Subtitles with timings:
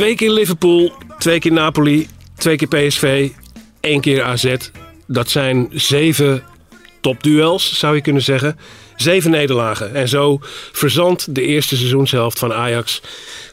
[0.00, 3.30] Twee keer Liverpool, twee keer Napoli, twee keer PSV,
[3.80, 4.56] één keer AZ.
[5.06, 6.42] Dat zijn zeven
[7.00, 8.58] topduels, zou je kunnen zeggen.
[8.96, 9.94] Zeven nederlagen.
[9.94, 10.38] En zo
[10.72, 13.02] verzandt de eerste seizoenshelft van Ajax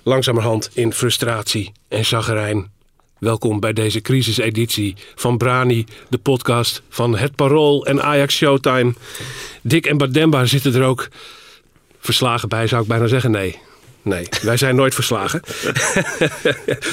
[0.04, 2.72] langzamerhand in frustratie en chagrijn.
[3.20, 8.94] Welkom bij deze crisiseditie van Brani, de podcast van Het Parool en Ajax Showtime.
[9.62, 11.08] Dick en Bademba zitten er ook
[12.00, 13.32] verslagen bij, zou ik bijna zeggen.
[13.32, 13.60] Nee,
[14.02, 15.42] nee, wij zijn nooit verslagen.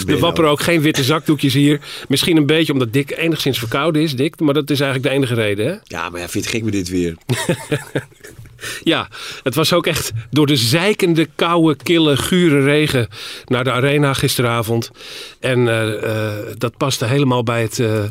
[0.06, 1.80] Er wapperen ook geen witte zakdoekjes hier.
[2.08, 4.40] Misschien een beetje omdat Dick enigszins verkouden is, Dick.
[4.40, 5.74] Maar dat is eigenlijk de enige reden, hè?
[5.84, 7.14] Ja, maar ja, vind je het gek met dit weer?
[8.82, 9.08] Ja,
[9.42, 13.08] het was ook echt door de zeikende, koude, kille, gure regen
[13.46, 14.90] naar de arena gisteravond.
[15.40, 18.02] En eh, eh, dat paste helemaal bij, het, eh,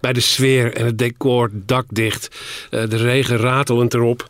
[0.00, 2.28] bij de sfeer en het decor dakdicht.
[2.70, 4.28] De regen ratelend erop.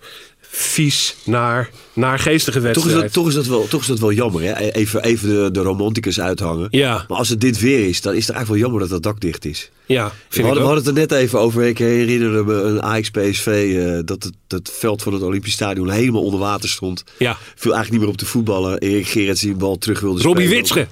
[0.53, 3.01] Vies, naar, naar geestige Toch is, wedstrijd.
[3.03, 4.71] dat, toch, is dat wel, toch is dat wel jammer, hè?
[4.73, 6.67] Even, even de, de romanticus uithangen.
[6.71, 9.03] Ja, Maar als het dit weer is, dan is het eigenlijk wel jammer dat dat
[9.03, 9.71] dak dicht is.
[9.87, 11.63] ja, We ik hadden, we hadden het er net even over.
[11.63, 15.91] Ik herinner me een Ajax PSV eh, dat het, het veld van het Olympisch Stadion
[15.91, 17.05] helemaal onder water stond.
[17.19, 18.79] Ja, Viel eigenlijk niet meer op te voetballen.
[18.79, 20.63] Erik Gerrits die de bal terug wilde Robbie spelen.
[20.63, 20.87] Witsche.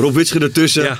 [0.00, 0.82] Rob Witsche ertussen.
[0.82, 0.98] Ja,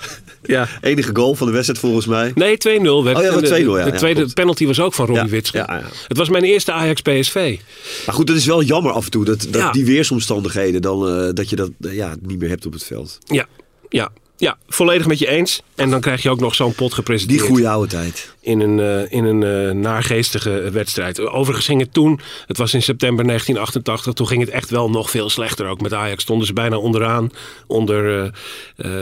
[0.49, 0.69] ja.
[0.81, 2.33] Enige goal van de wedstrijd volgens mij.
[2.35, 3.03] Nee, 2-0.
[3.05, 5.57] werd- Oh ja, wat 2-0, ja, De tweede penalty was ook van Robbie Ja, Witsche.
[5.57, 5.83] ja, ja.
[6.09, 7.59] Het was mijn eerste Ajax-PSV.
[8.07, 11.29] Maar goed, het is wel jammer af en toe dat, dat die weersomstandigheden dan eh,
[11.35, 13.19] dat je dat eh, ja, niet meer hebt op het veld.
[13.27, 13.47] Ja,
[13.89, 15.63] ja, ja, volledig met je eens.
[15.75, 17.41] En dan krijg je ook nog zo'n pot Die gepresenteerd.
[17.41, 18.35] goede oude tijd.
[18.41, 21.21] in een, eh, in een eh, naargeestige wedstrijd.
[21.21, 25.11] Overigens ging het toen, het was in september 1988, toen ging het echt wel nog
[25.11, 26.23] veel slechter ook met Ajax.
[26.23, 27.31] Stonden ze bijna onderaan
[27.67, 28.31] onder eh,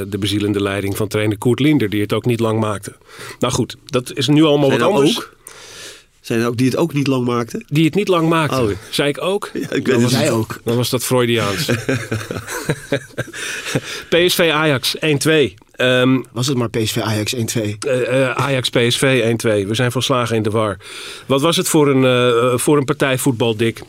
[0.09, 2.93] de bezielende leiding van trainer Koert Linder, die het ook niet lang maakte.
[3.39, 5.17] Nou goed, dat is nu allemaal Zijn wat er anders.
[5.17, 5.36] ook?
[6.27, 7.65] Zijn er ook die het ook niet lang maakten?
[7.69, 8.63] Die het niet lang maakte.
[8.63, 8.71] Oh.
[8.91, 9.51] Zei ik ook?
[9.53, 10.61] Ja, ik weet was het niet.
[10.65, 11.67] Dan was dat Freudiaans.
[14.11, 15.01] PSV Ajax 1-2.
[15.73, 17.79] Ehm, Was het maar PSV Ajax 1-2?
[17.79, 19.67] Eh, eh, Ajax PSV 1-2.
[19.67, 20.77] We zijn volslagen in de war.
[21.27, 23.83] Wat was het voor een, eh, voor een partij voetbal, Dick?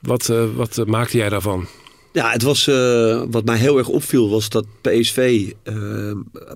[0.00, 1.66] Wat wat maakte jij daarvan?
[2.12, 5.74] Ja, het was, eh, wat mij heel erg opviel was dat PSV eh,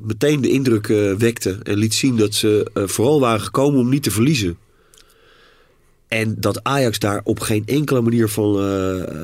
[0.03, 4.03] meteen de indruk eh, wekte en liet zien dat ze vooral waren gekomen om niet
[4.03, 4.57] te verliezen.
[6.09, 8.55] En dat Ajax daar op geen enkele manier van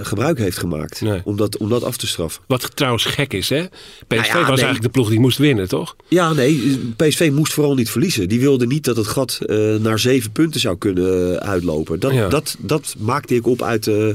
[0.03, 1.21] gebruik heeft gemaakt Nee.
[1.25, 2.43] om, dat, om dat af te straffen.
[2.47, 3.65] Wat trouwens gek is, hè?
[4.07, 4.47] PSV Nou ja, was nee.
[4.49, 5.97] eigenlijk de ploeg die moest winnen, toch?
[6.09, 8.29] Ja, nee, PSV moest vooral niet verliezen.
[8.29, 9.39] Die wilde niet dat het gat
[9.81, 12.01] naar zeven punten zou kunnen uitlopen.
[12.01, 12.29] Dat, Ja.
[12.29, 14.09] dat, dat maakte ik op uit eh,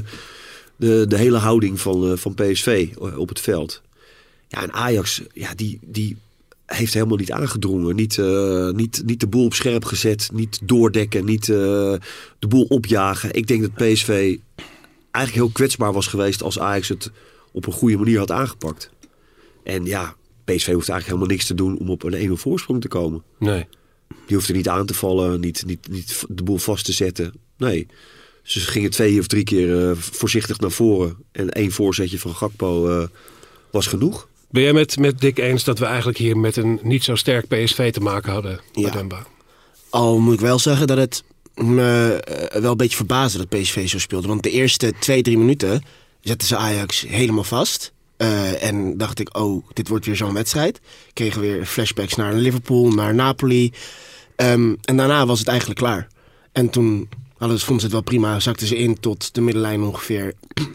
[0.76, 3.82] de, de hele houding van, eh, van PSV op het veld.
[4.48, 6.16] Ja, en Ajax, ja, die, die
[6.66, 7.96] heeft helemaal niet aangedrongen.
[7.96, 10.30] Niet, eh, niet, niet de boel op scherp gezet.
[10.32, 11.24] Niet doordekken.
[11.24, 11.56] Niet eh,
[12.38, 13.32] de boel opjagen.
[13.32, 14.36] Ik denk dat PSV
[15.10, 17.10] eigenlijk heel kwetsbaar was geweest als Ajax het
[17.52, 18.90] op een goede manier had aangepakt.
[19.62, 20.14] En ja,
[20.44, 23.22] PSV hoeft eigenlijk helemaal niks te doen om op een 1-0 voorsprong te komen.
[23.38, 23.66] Nee.
[24.26, 27.34] Die hoeft er niet aan te vallen, niet, niet, niet de boel vast te zetten.
[27.56, 27.86] Nee,
[28.44, 31.16] ze gingen twee of drie keer eh, voorzichtig naar voren.
[31.32, 33.06] En één voorzetje van Gakpo eh,
[33.70, 34.28] was genoeg.
[34.50, 37.48] Ben jij met, met Dick eens dat we eigenlijk hier met een niet zo sterk
[37.48, 38.60] PSV te maken hadden?
[38.72, 38.90] Ja.
[38.90, 39.26] Demba?
[39.90, 43.88] Al moet ik wel zeggen dat het me eh, wel een beetje verbaasde dat PSV
[43.88, 44.28] zo speelde.
[44.28, 45.84] Want de eerste twee, drie minuten
[46.20, 47.92] zetten ze Ajax helemaal vast.
[48.16, 50.80] Eh, en dacht ik, oh, dit wordt weer zo'n wedstrijd.
[51.12, 53.72] Kregen weer flashbacks naar Liverpool, naar Napoli.
[54.36, 56.08] Ehm, en daarna was het eigenlijk klaar.
[56.52, 57.08] En toen
[57.44, 60.34] hadden, vonden ze het wel prima, zakten ze in tot de middenlijn ongeveer.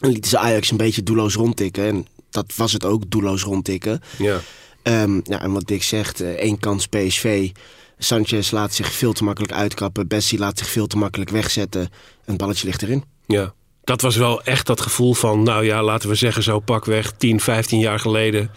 [0.00, 1.84] En lieten ze Ajax een beetje doelloos rondtikken.
[1.86, 4.00] En dat was het ook, doelloos rondtikken.
[4.18, 4.40] Ja.
[4.82, 7.50] Ehm, ja, en wat Dick zegt, eh, één kans PSV.
[7.98, 10.08] Sanchez laat zich veel te makkelijk uitkappen.
[10.08, 11.80] Bessie laat zich veel te makkelijk wegzetten.
[11.80, 11.90] En
[12.24, 13.04] het balletje ligt erin.
[13.26, 13.54] ja.
[13.84, 17.40] Dat was wel echt dat gevoel van, nou ja, laten we zeggen zo pakweg 10,
[17.40, 18.50] 15 jaar geleden.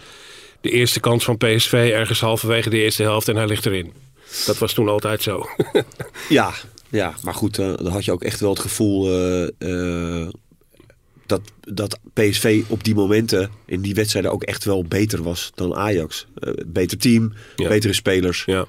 [0.60, 3.92] De eerste kans van PSV ergens halverwege de eerste helft en hij ligt erin.
[4.46, 5.46] Dat was toen altijd zo.
[6.28, 6.52] Ja,
[6.94, 10.28] ja maar goed, eh, dan had je ook echt wel het gevoel eh, eh,
[11.26, 15.74] dat, dat PSV op die momenten in die wedstrijden ook echt wel beter was dan
[15.74, 16.26] Ajax.
[16.66, 17.68] Beter team, Ja.
[17.68, 18.44] betere spelers.
[18.46, 18.66] ja.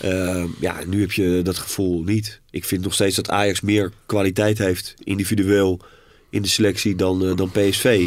[0.00, 2.40] Eh, ja, nu heb je dat gevoel niet.
[2.50, 5.80] Ik vind nog steeds dat Ajax meer kwaliteit heeft, individueel,
[6.30, 8.06] in de selectie dan, dan PSV.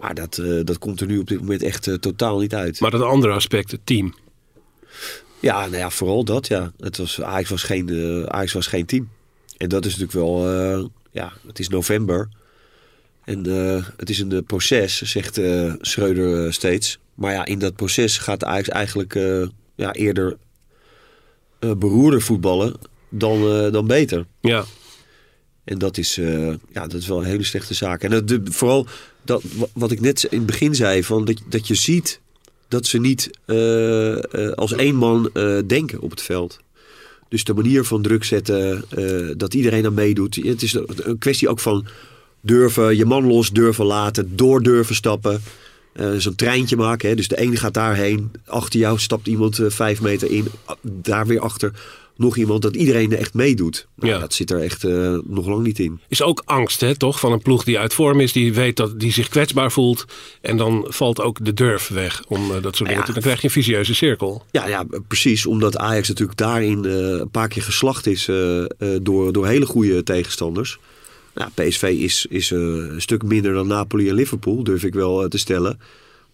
[0.00, 2.80] Maar dat, dat komt er nu op dit moment echt totaal niet uit.
[2.80, 4.14] Maar dat andere aspect, het team.
[5.40, 6.72] Ja, nou ja, vooral dat, ja.
[6.80, 9.08] Het was, Ajax, was geen, eh, Ajax was geen team.
[9.56, 12.28] En dat is natuurlijk wel, eh, ja, het is november.
[13.24, 15.40] En eh, het is een proces, zegt
[15.80, 16.98] Schreuder steeds.
[17.14, 19.14] Maar ja, in dat proces gaat Ajax eigenlijk
[19.74, 20.36] ja, eerder
[21.58, 22.74] beroerder voetballen
[23.08, 24.26] dan, dan beter.
[24.40, 24.64] Ja,
[25.64, 26.14] En dat is,
[26.72, 28.02] ja, dat is wel een hele slechte zaak.
[28.02, 28.86] En dat, de, vooral
[29.24, 32.20] dat, wa- wat ik net in het begin zei, van dat, dat je ziet
[32.68, 36.58] dat ze niet eh, eh, als één man eh, denken op het veld.
[37.28, 38.84] Dus de manier van druk zetten,
[39.36, 40.34] dat iedereen aan meedoet.
[40.34, 41.86] Het is een kwestie ook van
[42.40, 45.42] durven, je man los durven laten, door durven stappen.
[46.16, 47.08] Zo'n treintje maken.
[47.08, 47.14] Hè?
[47.14, 48.30] Dus de ene gaat daarheen.
[48.44, 50.46] Achter jou stapt iemand vijf meter in.
[50.82, 51.72] Daar weer achter
[52.16, 52.62] nog iemand.
[52.62, 53.86] Dat iedereen er echt meedoet.
[53.94, 54.18] Nou, Ja.
[54.18, 56.00] Dat zit er echt eh, nog lang niet in.
[56.08, 57.20] is ook angst, hè, toch?
[57.20, 60.04] Van een ploeg die uit vorm is, die weet dat die zich kwetsbaar voelt.
[60.40, 63.12] En dan valt ook de durf weg om eh, dat soort dingen Ja.
[63.12, 64.44] Dan krijg je een vicieuze cirkel.
[64.50, 65.46] Ja, ja, precies.
[65.46, 68.28] Omdat Ajax natuurlijk daarin eh, een paar keer geslacht is
[69.02, 70.78] door, door hele goede tegenstanders.
[71.34, 75.38] Nou, PSV is, is een stuk minder dan Napoli en Liverpool, durf ik wel te
[75.38, 75.78] stellen.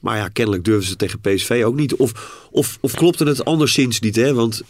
[0.02, 1.94] Maar ja, kennelijk durven ze tegen PSV ook niet.
[1.94, 2.12] Of,
[2.50, 4.34] of, of klopte het anderszins niet, hè?
[4.34, 4.62] Want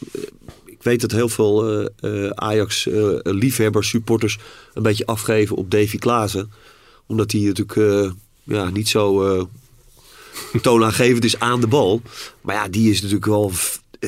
[0.82, 1.68] ik weet dat heel veel
[2.00, 4.38] eh, eh, Ajax-liefhebbers, supporters
[4.74, 6.50] een beetje afgeven op Davy Klaassen.
[7.06, 8.10] Omdat hij natuurlijk eh,
[8.42, 9.22] ja, niet zo...
[9.36, 9.44] eh,
[10.62, 12.02] toonaangevend is aan de bal.
[12.40, 13.52] Maar ja, die is natuurlijk wel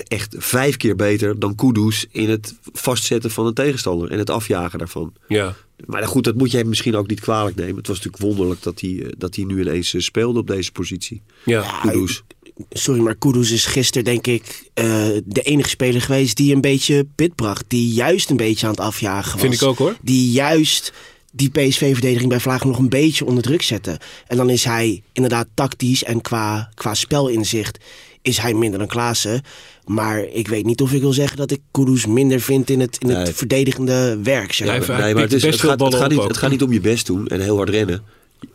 [0.08, 4.78] echt vijf keer beter dan Kudus in het vastzetten van een tegenstander en het afjagen
[4.78, 5.12] daarvan.
[5.28, 5.54] Ja,
[5.86, 7.76] Maar goed, dat moet je hem misschien ook niet kwalijk nemen.
[7.76, 10.72] Het was natuurlijk wonderlijk dat hij, eh, dat hij nu ineens eh, speelde op deze
[10.72, 11.22] positie.
[11.44, 11.80] ja.
[11.82, 12.22] Kudus.
[12.70, 14.84] Sorry, maar Kudus is gisteren denk ik eh,
[15.24, 17.64] de enige speler geweest die een beetje pit bracht.
[17.68, 19.40] Die juist een beetje aan het afjagen was.
[19.40, 19.96] Vind ik ook, hoor.
[20.02, 20.92] Die juist
[21.32, 24.00] die PSV-verdediging bij Vlaag nog een beetje onder druk zette.
[24.26, 27.78] En dan is hij inderdaad tactisch en qua, qua spelinzicht
[28.22, 29.42] is hij minder dan Klaassen.
[29.84, 32.96] Maar ik weet niet of ik wil zeggen dat ik Kudus minder vind in het,
[33.00, 33.32] in het Nee.
[33.32, 34.52] verdedigende werk.
[34.52, 35.00] Zeg Nee, maar.
[35.00, 36.80] Nee, maar het, is, best het, veel gaat, het, niet, het gaat niet om je
[36.80, 38.02] best doen en heel hard rennen.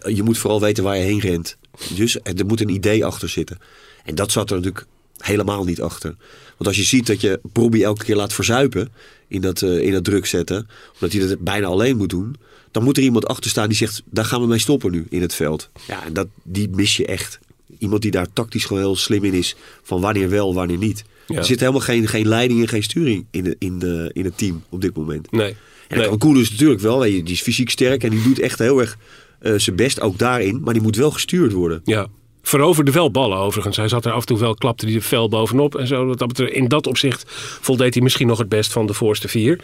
[0.03, 1.57] Je- Je moet vooral weten waar je heen rent.
[1.95, 3.57] Dus er moet een idee achter zitten.
[4.03, 4.85] En dat zat er natuurlijk
[5.17, 6.15] helemaal niet achter.
[6.57, 8.89] Want als je ziet dat je Bobby elke keer laat verzuipen
[9.27, 12.35] in dat, eh, in dat druk zetten, omdat hij dat bijna alleen moet doen,
[12.71, 15.21] dan moet er iemand achter staan die zegt: daar gaan we mee stoppen nu in
[15.21, 15.69] het veld.
[15.87, 17.39] Ja, en dat, die mis je echt.
[17.77, 21.03] Iemand die daar tactisch gewoon heel slim in is, van wanneer wel, wanneer niet.
[21.27, 21.35] Ja.
[21.37, 24.37] Er zit helemaal geen, geen leiding en geen sturing in, de, in, de, in het
[24.37, 25.31] team op dit moment.
[25.31, 25.55] Nee.
[25.87, 26.07] En nee.
[26.07, 26.99] kan Koenders natuurlijk wel.
[26.99, 28.97] Die is fysiek sterk en die doet echt heel erg
[29.39, 30.61] eh, zijn best ook daarin.
[30.61, 31.81] Maar die moet wel gestuurd worden.
[31.83, 32.07] Ja.
[32.41, 33.77] Veroverde wel ballen overigens.
[33.77, 36.05] Hij zat er af en toe wel, klapte hij er fel bovenop en zo.
[36.05, 37.23] Wat dat betreft, in dat opzicht
[37.61, 39.59] voldeed hij misschien nog het best van de voorste vier.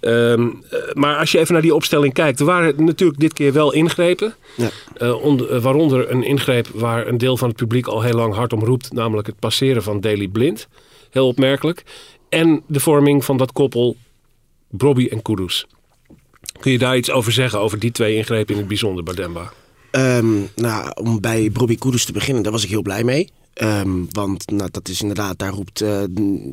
[0.00, 2.40] Ehm, eh, maar als je even naar die opstelling kijkt.
[2.40, 4.34] Er waren natuurlijk dit keer wel ingrepen.
[4.56, 4.70] Ja.
[4.96, 8.34] Eh, onder- eh, waaronder een ingreep waar een deel van het publiek al heel lang
[8.34, 8.92] hard om roept.
[8.92, 10.68] Namelijk het passeren van Daily Blind.
[11.10, 11.82] Heel opmerkelijk.
[12.28, 13.96] En de vorming van dat koppel
[14.70, 15.66] Brobby en Kudus.
[16.60, 19.52] Kun je daar iets over zeggen, over die twee ingrepen in het bijzonder, Bademba?
[19.90, 23.28] Ehm, nou, om bij Bobby Kudus te beginnen, daar was ik heel blij mee.
[23.56, 26.02] Ehm, want nou, dat is inderdaad, daar roept eh,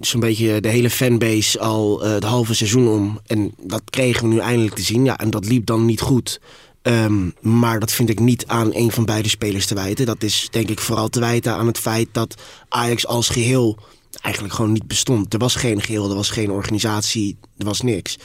[0.02, 3.20] zo'n beetje de hele fanbase al eh, het halve seizoen om.
[3.26, 5.06] En dat kregen we nu eindelijk te zien.
[5.06, 6.42] Ja, en dat liep dan niet goed.
[6.82, 10.06] Ehm, maar dat vind ik niet aan een van beide spelers te wijten.
[10.06, 13.78] Dat is denk ik vooral te wijten aan het feit dat Ajax als geheel
[14.22, 15.34] eigenlijk gewoon niet bestond.
[15.34, 18.18] Er was geen geheel, er was geen organisatie, er was niks.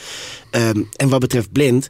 [0.97, 1.89] En wat betreft Blind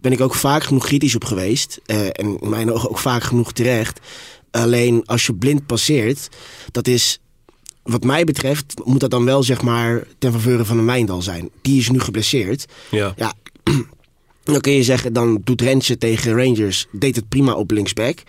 [0.00, 1.80] ben ik ook vaak genoeg kritisch op geweest.
[1.86, 4.00] eh, en in mijn ogen ook vaak genoeg terecht.
[4.50, 6.28] Alleen als je Blind passeert,
[6.70, 7.18] dat is
[7.82, 11.50] wat mij betreft moet dat dan wel zeg maar ten faveur van een Wijndal zijn.
[11.62, 12.64] Die is nu geblesseerd.
[12.90, 13.14] Ja.
[13.16, 13.34] Ja,
[14.44, 18.22] dan kun je zeggen, dan doet Rensje tegen Rangers, deed het prima op linksback.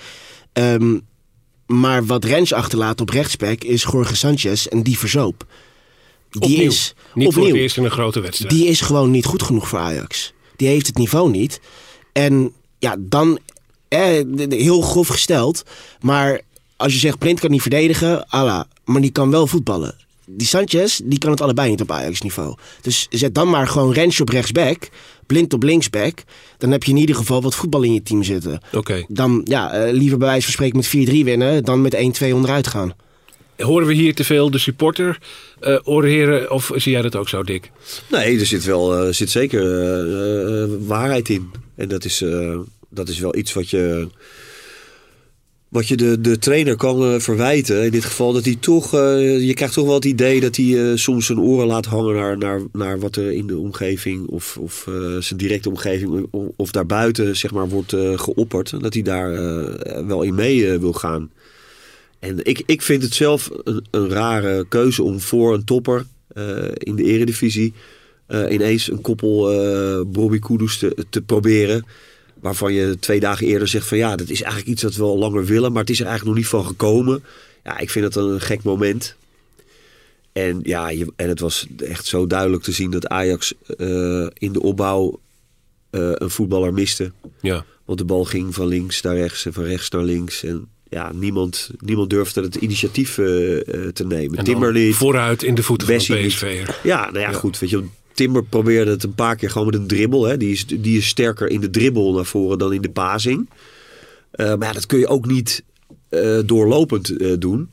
[0.54, 0.98] Ehm,
[1.66, 5.46] maar wat Rens achterlaat op rechtsback is Jorge Sanchez en die verzoop.
[6.30, 6.70] Die Opnieuw.
[6.70, 8.54] is Niet voor het eerst in een grote wedstrijd.
[8.54, 10.34] Die is gewoon niet goed genoeg voor Ajax.
[10.62, 11.60] Die heeft het niveau niet.
[12.12, 13.40] En ja, dan
[13.88, 15.64] eh, heel grof gesteld.
[16.02, 16.42] Maar
[16.76, 19.96] als je zegt Blind kan niet verdedigen, ala, maar die kan wel voetballen.
[20.26, 22.56] Die Sanchez, die kan het allebei niet op Ajax niveau.
[22.82, 24.90] Dus zet dan maar gewoon Rens op rechtsback,
[25.26, 26.24] Blind op linksback.
[26.58, 28.62] Dan heb je in ieder geval wat voetbal in je team zitten.
[28.74, 29.06] Oké.
[29.08, 32.68] Dan ja, eh, liever bij wijze van spreken met 4-3 winnen dan met 1-2 onderuit
[32.68, 32.94] gaan.
[33.58, 35.18] Horen we hier te veel de supporter
[35.84, 37.72] oreren of zie jij dat ook zo, Dick?
[38.12, 41.52] Nee, er zit, wel, eh, zit zeker eh, waarheid in.
[41.76, 42.24] En dat is,
[42.90, 44.08] dat is wel iets wat je,
[45.70, 47.84] wat je de, de trainer kan verwijten.
[47.84, 51.26] In dit geval dat hij toch, je krijgt toch wel het idee dat hij soms
[51.26, 54.88] zijn oren laat hangen naar, naar, naar wat er in de omgeving of, of
[55.20, 58.82] zijn directe omgeving of, of daarbuiten zeg maar, wordt geopperd.
[58.82, 59.32] Dat hij daar
[60.08, 61.30] wel in mee wil gaan.
[62.22, 66.68] En ik, ik vind het zelf een, een rare keuze om voor een topper eh,
[66.74, 67.74] in de eredivisie
[68.26, 71.86] eh, ineens een koppel eh Bobby Kudus te, te proberen.
[72.40, 75.18] waarvan je twee dagen eerder zegt van ja, dat is eigenlijk iets dat we al
[75.18, 77.24] langer willen, maar het is er eigenlijk nog niet van gekomen.
[77.64, 79.16] Ja, ik vind het een gek moment.
[80.32, 83.54] En ja, je, en het was echt zo duidelijk te zien dat Ajax
[84.34, 85.20] in de opbouw
[85.90, 87.12] een voetballer miste.
[87.42, 87.66] Ja.
[87.86, 90.44] Want de bal ging van links naar rechts en van rechts naar links.
[90.44, 94.38] En ja, niemand, niemand durfde het initiatief eh, eh, te nemen.
[94.38, 94.96] En Timber dan niet.
[94.96, 96.34] vooruit in de voeten van Bessie de niet.
[96.34, 96.68] PSV.
[96.84, 97.38] Ja, nou ja, Ja.
[97.38, 97.60] goed.
[97.60, 97.84] Weet je,
[98.14, 100.24] Timber probeerde het een paar keer gewoon met een dribbel.
[100.26, 100.38] Hè.
[100.38, 103.50] Die, is, die is sterker in de dribbel naar voren dan in de pazing.
[104.32, 105.64] Eh, maar ja, dat kun je ook niet
[106.46, 107.70] doorlopend doen.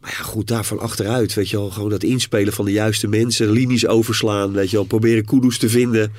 [0.00, 1.34] Maar ja, goed, daarvan achteruit.
[1.34, 3.50] Weet je wel, gewoon dat inspelen van de juiste mensen.
[3.50, 4.52] Linies overslaan.
[4.52, 6.12] Weet je wel, proberen Kudus te vinden.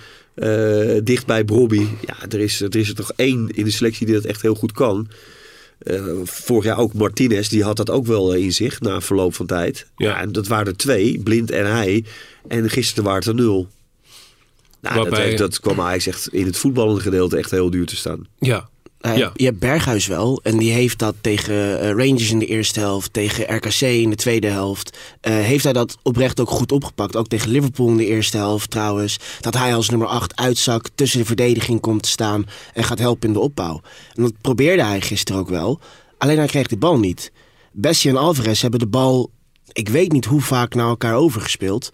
[1.03, 1.85] dicht bij Brobby.
[2.05, 4.55] Ja, er is, er is er toch één in de selectie die dat echt heel
[4.55, 5.07] goed kan.
[5.77, 9.33] Eh, vorig jaar ook Martinez, die had dat ook wel eh, in zich na verloop
[9.35, 9.87] van tijd.
[9.97, 10.21] Ja.
[10.21, 12.05] En dat waren er twee, Blind en hij.
[12.47, 13.67] En gisteren waren het er nul.
[14.81, 17.95] Nou, dat, heeft- dat kwam Ajax echt in het voetballende gedeelte echt heel duur te
[17.95, 18.27] staan.
[18.39, 18.69] Ja.
[18.99, 19.31] Nou, Ja.
[19.35, 20.39] Je hebt Berghuis wel.
[20.43, 23.13] En die heeft dat tegen eh, Rangers in de eerste helft.
[23.13, 24.97] Tegen RKC in de tweede helft.
[25.21, 27.15] eh, heeft hij dat oprecht ook goed opgepakt.
[27.15, 29.19] Ook tegen Liverpool in de eerste helft trouwens.
[29.39, 30.91] Dat hij als nummer 8 uitzakt.
[30.95, 32.45] Tussen de verdediging komt te staan.
[32.73, 33.81] En gaat helpen in de opbouw.
[34.13, 35.79] En dat probeerde hij gisteren ook wel.
[36.17, 37.31] Alleen hij kreeg de bal niet.
[37.71, 39.31] Bessie en Alvarez hebben de bal...
[39.71, 41.89] Ik weet niet hoe vaak naar elkaar overgespeeld.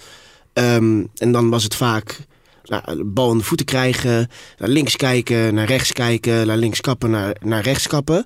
[0.53, 2.19] Ehm, en dan was het vaak
[2.63, 6.81] nou, de bal in de voeten krijgen, naar links kijken, naar rechts kijken, naar links
[6.81, 8.25] kappen, naar, naar rechts kappen.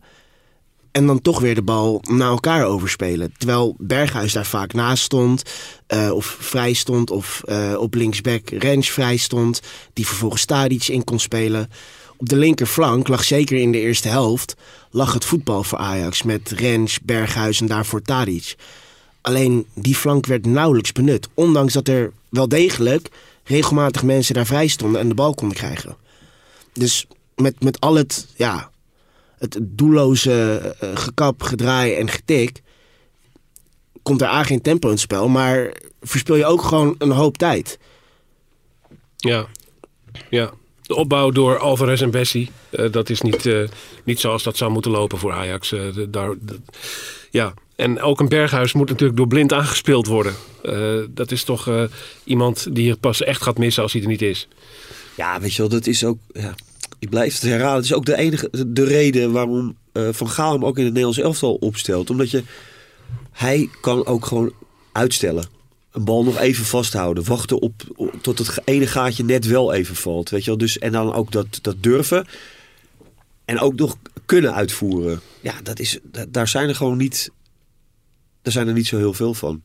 [0.92, 3.34] En dan toch weer de bal naar elkaar overspelen.
[3.38, 5.44] Terwijl Berghuis daar vaak naast stond,
[5.88, 9.62] eh, of vrij stond, of eh, op linksback Rens vrij stond,
[9.94, 11.70] die vervolgens Tadic in kon spelen.
[12.18, 14.56] Op de linkerflank lag zeker in de eerste helft
[14.92, 18.56] lag het voetbal voor Ajax met Rens, Berghuis en daarvoor Tadic.
[19.22, 21.28] Alleen die flank werd nauwelijks benut.
[21.34, 23.10] Ondanks dat er wel degelijk
[23.48, 25.98] regelmatig mensen daar vrij stonden en de bal konden krijgen.
[26.74, 28.72] Dus met, met al het, ja,
[29.38, 32.62] het doelloze eh, gekap, gedraai en getik...
[34.02, 37.38] komt er A geen tempo in het spel, maar verspil je ook gewoon een hoop
[37.38, 37.80] tijd.
[39.18, 39.48] Ja.
[40.30, 40.52] ja.
[40.82, 43.68] De opbouw door Alvarez en Bessie, eh, dat is niet, eh,
[44.04, 45.74] niet zoals dat zou moeten lopen voor Ajax.
[46.10, 46.36] Daar,
[47.32, 47.54] ja.
[47.78, 50.34] En ook een Berghuis moet natuurlijk door blind aangespeeld worden.
[50.64, 51.84] Eh, dat is toch eh,
[52.24, 54.48] iemand die je pas echt gaat missen als hij er niet is.
[55.16, 56.18] Ja, weet je wel, dat is ook...
[56.34, 56.56] Ja,
[57.00, 57.76] ik blijf het herhalen.
[57.76, 60.84] Het is ook de enige de, de reden waarom eh, Van Gaal hem ook in
[60.84, 62.10] het Nederlands elftal opstelt.
[62.10, 62.44] Omdat je...
[63.32, 64.54] Hij kan ook gewoon
[64.92, 65.46] uitstellen.
[65.92, 67.24] Een bal nog even vasthouden.
[67.24, 67.74] Wachten op,
[68.22, 70.30] tot het ene gaatje net wel even valt.
[70.30, 70.58] Weet je wel?
[70.58, 72.26] Dus, en dan ook dat, dat durven.
[73.46, 75.22] En ook nog kunnen uitvoeren.
[75.42, 77.32] Ja, dat is, da- daar zijn er gewoon niet...
[78.48, 79.62] Daar zijn er niet zo heel veel van.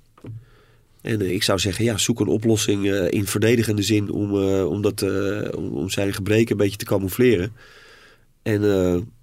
[1.01, 4.67] En eh, ik zou zeggen, ja, zoek een oplossing eh, in verdedigende zin om, eh,
[4.67, 5.03] om, dat,
[5.57, 7.53] om, om zijn gebreken een beetje te camoufleren.
[8.43, 8.63] En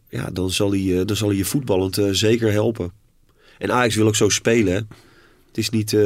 [0.10, 2.92] ja, dan zal, hij, dan zal hij je voetballend zeker helpen.
[3.58, 4.88] En Ajax wil ook zo spelen.
[5.48, 5.98] Het is niet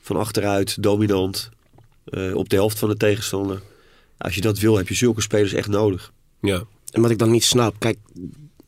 [0.00, 1.50] van achteruit dominant
[2.34, 3.62] op de helft van de tegenstander.
[4.18, 6.12] Als je dat wil, heb je zulke spelers echt nodig.
[6.40, 6.64] Ja.
[6.90, 7.98] En wat ik dan niet snap, kijk,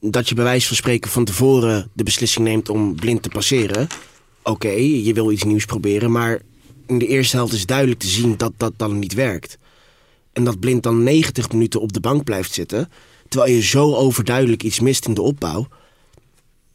[0.00, 3.86] dat je bij wijze van spreken van tevoren de beslissing neemt om blind te passeren.
[4.42, 6.40] Oké, je wil iets nieuws proberen, maar
[6.86, 9.58] in de eerste helft is duidelijk te zien dat dat dan niet werkt.
[10.32, 12.90] En dat blind dan 90 minuten op de bank blijft zitten,
[13.28, 15.68] terwijl je zo overduidelijk iets mist in de opbouw.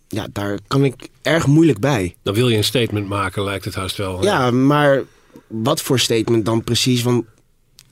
[0.07, 2.15] Ja, daar kan ik erg moeilijk bij.
[2.23, 4.23] Dan wil je een statement maken, lijkt het haast wel.
[4.23, 5.03] Ja, maar
[5.47, 7.03] wat voor statement dan precies?
[7.03, 7.25] Want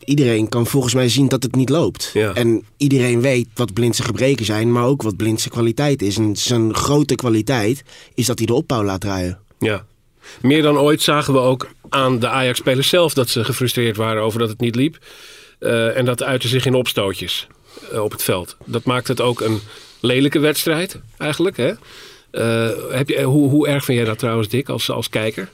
[0.05, 2.11] iedereen kan volgens mij zien dat het niet loopt.
[2.13, 2.33] Ja.
[2.33, 6.17] En iedereen weet wat blind zijn gebreken zijn, maar ook wat blind zijn kwaliteit is.
[6.17, 9.39] En zijn grote kwaliteit is dat hij de opbouw laat draaien.
[9.59, 9.85] Ja.
[10.41, 14.39] Meer dan ooit zagen we ook aan de Ajax-spelers zelf dat ze gefrustreerd waren over
[14.39, 14.97] dat het niet liep.
[15.59, 17.47] Eh, en dat uitte zich in opstootjes
[17.91, 18.57] eh, op het veld.
[18.65, 19.59] Dat maakt het ook een
[19.99, 21.57] lelijke wedstrijd, eigenlijk.
[21.57, 21.73] Hè?
[22.31, 25.49] Eh, heb je, hoe, hoe erg vind jij dat trouwens, Dick, als, als kijker?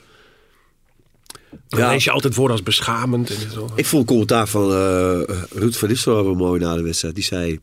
[1.68, 1.90] Dan Ja.
[1.92, 3.30] lees je altijd voor als beschamend.
[3.30, 3.70] En zo.
[3.76, 7.16] Ik vond een commentaar van eh Ruud van Nistelrooy mooi na de wedstrijd.
[7.16, 7.60] Die zei,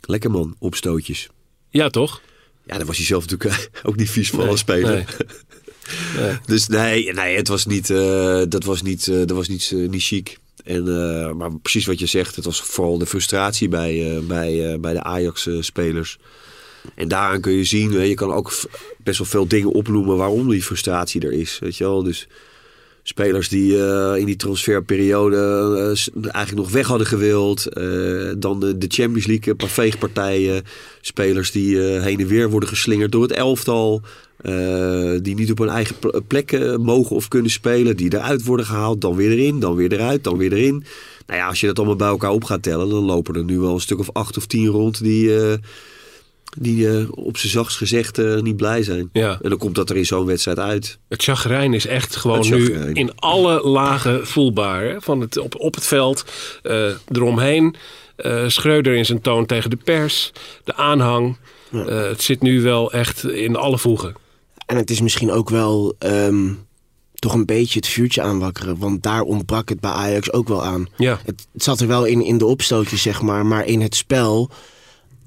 [0.00, 1.28] lekker man, opstootjes.
[1.70, 2.20] Ja, toch?
[2.66, 4.94] Ja, daar was hij zelf natuurlijk eh, ook niet vies van Nee, als speler.
[4.94, 5.04] nee.
[6.16, 6.36] Nee.
[6.46, 10.02] Dus nee, nee het was niet, eh, dat was niet, eh, dat was niet, niet
[10.02, 10.38] chic.
[10.64, 15.02] En, maar precies wat je zegt, het was vooral de frustratie bij, bij, bij de
[15.02, 16.18] Ajax-spelers.
[16.94, 18.52] En daaraan kun je zien, je kan ook
[18.98, 21.58] best wel veel dingen opnoemen waarom die frustratie er is.
[21.58, 22.02] Weet je wel?
[22.02, 22.26] Dus
[23.08, 27.66] spelers die eh, in die transferperiode eh, eigenlijk nog weg hadden gewild.
[27.66, 27.84] eh,
[28.38, 30.62] dan de, Champions League, een paar veegpartijen.
[31.00, 34.02] Spelers die heen en weer worden geslingerd door het elftal.
[35.22, 37.96] die niet op hun eigen pl- plek mogen of kunnen spelen.
[37.96, 40.84] Die eruit worden gehaald, dan weer erin, dan weer eruit, dan weer erin.
[41.26, 43.58] Nou ja, als je dat allemaal bij elkaar op gaat tellen, dan lopen er nu
[43.58, 45.30] wel een stuk of acht of tien rond die,
[46.58, 49.08] die eh, op zijn zachtst gezegd eh, niet blij zijn.
[49.12, 49.38] Ja.
[49.42, 50.98] En dan komt dat er in zo'n wedstrijd uit.
[51.08, 54.82] Het chagrijn is echt gewoon nu in alle lagen voelbaar.
[54.82, 55.00] Hè?
[55.00, 56.24] Van het, op, op het veld,
[56.62, 57.74] eh, eromheen.
[58.16, 60.32] eh Schreuder in zijn toon tegen de pers.
[60.64, 61.36] De aanhang.
[61.72, 64.14] Eh, het zit nu wel echt in alle voegen.
[64.66, 66.52] En het is misschien ook wel ehm,
[67.14, 68.78] toch een beetje het vuurtje aanwakkeren.
[68.78, 70.86] Want daar ontbrak het bij Ajax ook wel aan.
[70.96, 73.46] Ja, Het, het zat er wel in, in de opstootjes, zeg maar.
[73.46, 74.50] Maar in het spel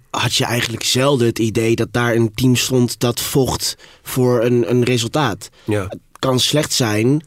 [0.09, 4.69] had je eigenlijk zelden het idee dat daar een team stond dat vocht voor een,
[4.69, 5.49] een resultaat.
[5.65, 5.83] ja.
[5.89, 7.25] Het kan slecht zijn,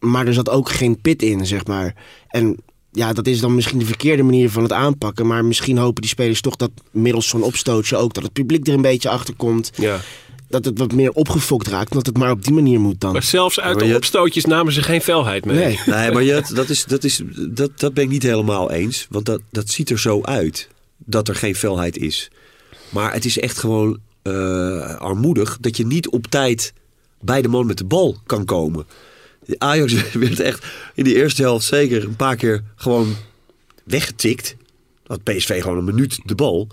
[0.00, 1.94] maar er zat ook geen pit in, zeg maar.
[2.28, 2.56] En
[2.92, 5.26] ja, dat is dan misschien de verkeerde manier van het aanpakken.
[5.26, 8.14] Maar misschien hopen die spelers toch dat middels zo'n opstootje ook...
[8.14, 9.70] dat het publiek er een beetje achter komt.
[9.76, 10.00] ja.
[10.48, 11.92] Dat het wat meer opgefokt raakt.
[11.92, 13.12] Dat het maar op die manier moet dan.
[13.12, 15.56] Maar zelfs uit Maar de je- opstootjes namen ze geen felheid mee.
[15.56, 15.78] Nee.
[15.86, 19.06] Nee, maar je, dat, is, dat, is, dat, dat ben ik niet helemaal eens.
[19.10, 22.30] Want dat, dat ziet er zo uit dat er geen felheid is.
[22.88, 26.72] Maar het is echt gewoon eh, armoedig dat je niet op tijd
[27.20, 28.86] bij de man met de bal kan komen.
[29.58, 33.16] Ajax werd echt in de eerste helft zeker een paar keer gewoon
[33.84, 34.56] weggetikt.
[35.06, 36.68] Had PSV gewoon een minuut de bal.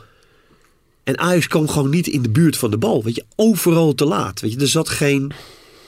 [1.03, 3.03] En Ajax kwam gewoon niet in de buurt van de bal.
[3.03, 4.41] Weet je, overal te laat.
[4.41, 5.31] Weet je, er zat geen,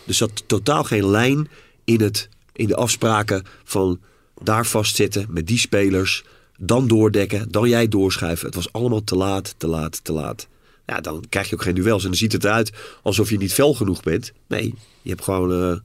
[0.08, 1.50] er zat totaal geen lijn
[1.84, 4.00] in, het, in de afspraken van
[4.44, 6.24] daar vastzitten met die spelers.
[6.58, 8.46] Dan doordekken, dan jij doorschuiven.
[8.46, 10.48] Het was allemaal te laat, te laat, te laat.
[10.86, 12.04] Ja, dan krijg je ook geen duels.
[12.04, 12.72] En dan ziet het eruit
[13.04, 14.34] alsof je niet fel genoeg bent.
[14.48, 15.78] Nee, je hebt gewoon eh,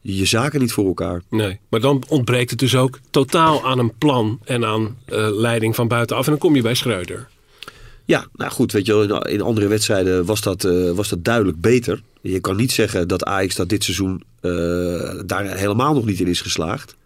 [0.00, 1.22] je zaken niet voor elkaar.
[1.28, 5.74] Nee, maar dan ontbreekt het dus ook totaal aan een plan en aan eh, leiding
[5.74, 6.24] van buitenaf.
[6.24, 7.28] En dan kom je bij Schreuder.
[8.04, 11.60] Ja, nou goed, weet je, wel, in, andere wedstrijden was dat, eh, was dat duidelijk
[11.60, 12.02] beter.
[12.20, 14.22] Je kan niet zeggen dat Ajax dat dit seizoen
[15.26, 16.96] daar helemaal nog niet in is geslaagd.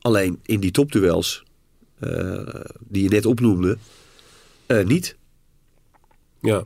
[0.00, 1.44] Alleen in die topduels
[2.00, 3.78] eh, die je net opnoemde,
[4.66, 5.16] eh, niet.
[6.40, 6.64] Ja.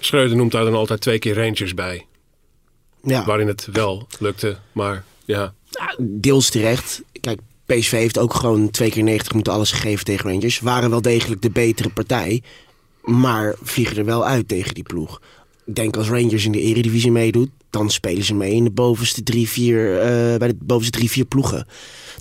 [0.00, 2.06] Schreuder noemt daar dan altijd twee keer Rangers bij.
[3.02, 3.24] Ja.
[3.24, 5.54] Waarin het wel lukte, maar ja.
[5.70, 7.02] Ja, deels terecht.
[7.20, 10.60] Kijk, PSV heeft ook gewoon twee keer 90 minuten alles gegeven tegen Rangers.
[10.60, 12.42] Waren wel degelijk de betere partij.
[13.02, 15.20] Maar vliegen er wel uit tegen die ploeg.
[15.64, 19.22] Ik denk als Rangers in de Eredivisie meedoet, dan spelen ze mee in de bovenste
[19.22, 21.66] drie, vier, eh, bij de bovenste drie, vier ploegen.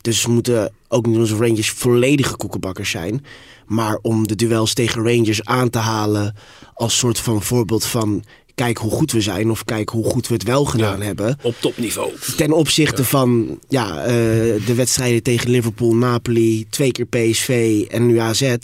[0.02, 3.26] Dus we moeten ook niet onze Rangers volledige koekenbakkers zijn.
[3.66, 6.36] Maar om de duels tegen Rangers aan te halen
[6.74, 8.24] als soort van voorbeeld van...
[8.56, 11.06] kijk hoe goed we zijn of kijk hoe goed we het wel gedaan Ja.
[11.06, 12.12] hebben Op topniveau.
[12.38, 14.14] ten opzichte van ja, eh,
[14.66, 18.56] de wedstrijden tegen Liverpool, Napoli, twee keer PSV en nu AZ.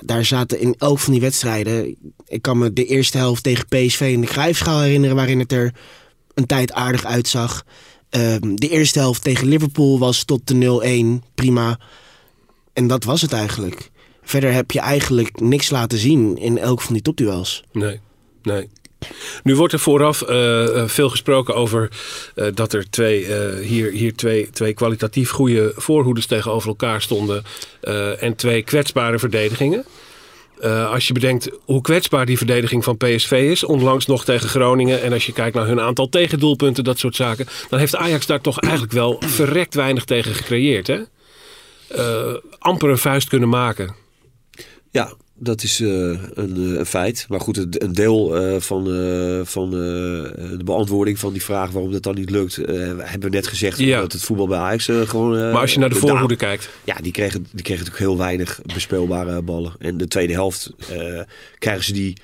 [0.00, 1.96] Daar zaten in elk van die wedstrijden...
[2.26, 5.16] Ik kan me de eerste helft tegen PSV in de Cruijffschaal herinneren...
[5.16, 5.74] waarin het er
[6.34, 7.64] een tijd aardig uitzag.
[8.10, 11.78] Ehm, de eerste helft tegen Liverpool was tot de 0-1, prima.
[12.72, 13.90] En dat was het eigenlijk.
[14.22, 17.64] Verder heb je eigenlijk niks laten zien in elk van die topduels.
[17.72, 18.00] Nee,
[18.42, 18.68] nee.
[19.42, 21.90] Nu wordt er vooraf eh, eh, veel gesproken over
[22.34, 23.26] eh, dat er twee,
[23.62, 27.44] hier, hier twee, twee kwalitatief goede voorhoeders tegenover elkaar stonden.
[28.20, 29.84] en twee kwetsbare verdedigingen.
[30.90, 35.02] Als je bedenkt hoe kwetsbaar die verdediging van PSV is, onlangs nog tegen Groningen.
[35.02, 37.46] En als je kijkt naar hun aantal tegendoelpunten, dat soort zaken.
[37.68, 40.86] Dan heeft Ajax daar toch eigenlijk wel verrekt weinig tegen gecreëerd.
[40.86, 41.00] Hè?
[42.58, 43.94] Amper een vuist kunnen maken.
[44.90, 47.26] Ja, dat is eh, een, eh, een feit.
[47.28, 48.84] Maar goed, een een deel eh, van,
[49.46, 53.78] van de beantwoording van die vraag waarom dat dan niet lukt, hebben we net gezegd.
[53.78, 54.00] Ja.
[54.00, 55.30] Dat het voetbal bij Ajax gewoon...
[55.30, 56.68] Maar als je naar de voorhoede kijkt.
[56.84, 59.72] Ja, die kregen, die kregen natuurlijk heel weinig bespeelbare ballen.
[59.78, 60.72] En de tweede helft
[61.58, 62.16] krijgen ze die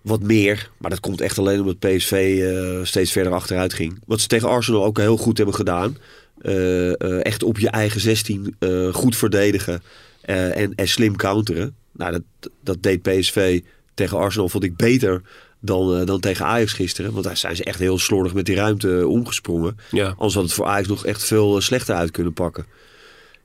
[0.00, 0.70] wat meer.
[0.78, 2.44] Maar dat komt echt alleen omdat PSV
[2.82, 3.98] steeds verder achteruit ging.
[4.06, 5.96] Wat ze tegen Arsenal ook heel goed hebben gedaan.
[7.22, 9.82] Echt op je eigen 16 eh, goed verdedigen
[10.20, 11.74] en, en slim counteren.
[11.96, 13.60] Nou, dat, dat deed PSV
[13.94, 15.22] tegen Arsenal, vond ik beter
[15.64, 17.12] dan, eh, dan tegen Ajax gisteren.
[17.12, 19.76] Want daar zijn ze echt heel slordig met die ruimte eh, omgesprongen.
[19.90, 20.06] Ja.
[20.08, 22.66] Anders had het voor Ajax nog echt veel eh, slechter uit kunnen pakken.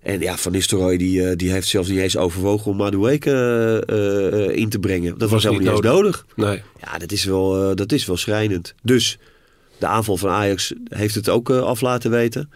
[0.02, 4.80] En ja, Van Nistelrooy die, die heeft zelfs niet eens overwogen om Madueke in te
[4.80, 5.12] brengen.
[5.12, 6.26] Dat was, Was helemaal niet nodig.
[6.36, 6.62] Nee.
[6.82, 8.74] Ja, dat is, wel, dat is wel schrijnend.
[8.84, 9.18] Dus
[9.78, 12.50] de aanval van Ajax heeft het ook af laten weten.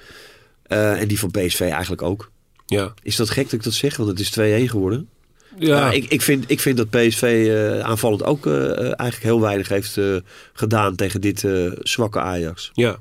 [0.67, 2.31] En die van PSV eigenlijk ook.
[2.65, 2.93] Ja.
[3.01, 3.97] Is dat gek dat ik dat zeg?
[3.97, 4.31] Want het is
[4.67, 5.09] 2-1 geworden.
[5.59, 5.77] Ja.
[5.77, 9.41] Ja, ik, ik, vind, ik vind dat PSV eh, aanvallend ook eh, eh, eigenlijk heel
[9.41, 10.15] weinig heeft eh,
[10.53, 12.71] gedaan tegen dit eh, zwakke Ajax.
[12.73, 12.97] ja.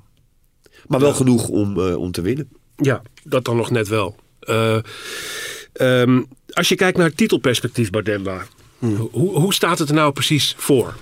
[0.87, 1.15] Maar wel Ja.
[1.17, 2.49] genoeg om, eh, om te winnen.
[2.77, 4.17] Ja, dat dan nog net wel.
[4.41, 4.79] Eh,
[5.73, 8.43] ehm, als je kijkt naar het titelperspectief bij Demba,
[9.11, 10.95] hoe, hoe staat het er nou precies voor?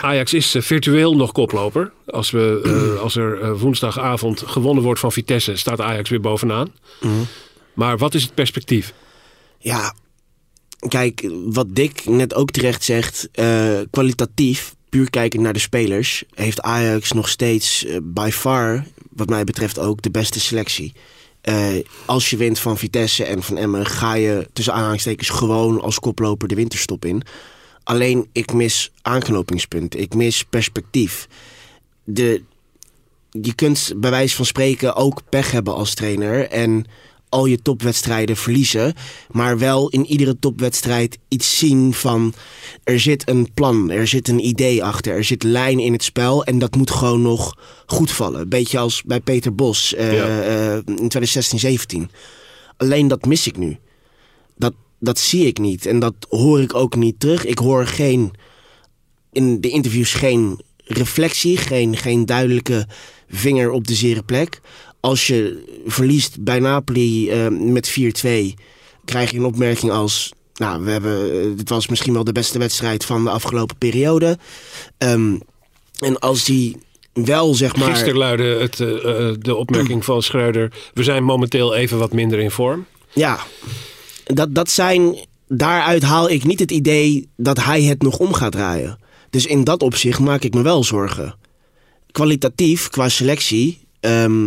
[0.00, 1.92] Ajax is virtueel nog koploper.
[2.06, 2.60] Als, we,
[2.94, 6.72] eh, als er eh, woensdagavond gewonnen wordt van Vitesse, staat Ajax weer bovenaan.
[7.74, 8.92] Maar wat is het perspectief?
[9.58, 9.94] Ja,
[10.88, 16.60] kijk, wat Dick net ook terecht zegt, eh, kwalitatief, puur kijkend naar de spelers, heeft
[16.60, 20.92] Ajax nog steeds eh, by far, wat mij betreft ook, de beste selectie.
[21.40, 21.66] Eh,
[22.04, 26.48] als je wint van Vitesse en van Emmen, ga je tussen aanhalingstekens gewoon als koploper
[26.48, 27.22] de winterstop in.
[27.82, 31.28] Alleen ik mis aanknopingspunten, ik mis perspectief.
[32.04, 32.42] De,
[33.30, 36.86] je kunt bij wijze van spreken ook pech hebben als trainer en
[37.34, 38.94] al je topwedstrijden verliezen,
[39.30, 42.34] maar wel in iedere topwedstrijd iets zien van
[42.84, 46.44] er zit een plan, er zit een idee achter, er zit lijn in het spel
[46.44, 48.48] en dat moet gewoon nog goed vallen.
[48.48, 50.42] Beetje als bij Peter Bos eh, Ja.
[50.42, 52.10] eh, in 2016, 17.
[52.76, 53.78] Alleen dat mis ik nu.
[54.56, 57.44] Dat, dat zie ik niet en dat hoor ik ook niet terug.
[57.44, 58.30] Ik hoor geen
[59.32, 62.86] in de interviews geen reflectie, geen, geen duidelijke
[63.28, 64.60] vinger op de zere plek.
[65.04, 67.92] Als je verliest bij Napoli eh, met 4-2,
[69.04, 70.32] krijg je een opmerking als...
[70.54, 74.38] Nou, we hebben, eh, dit was misschien wel de beste wedstrijd van de afgelopen periode.
[74.98, 75.38] Ehm,
[75.98, 76.76] en als die
[77.12, 77.88] wel, zeg maar...
[77.90, 80.72] Gisteren luidde het, eh, de opmerking van Schreuder...
[80.94, 82.86] we zijn momenteel even wat minder in vorm.
[83.12, 83.38] Ja,
[84.24, 85.16] dat, dat zijn.
[85.48, 88.98] Daaruit haal ik niet het idee dat hij het nog om gaat draaien.
[89.30, 91.34] Dus in dat opzicht maak ik me wel zorgen.
[92.10, 94.46] Kwalitatief, qua selectie, ehm,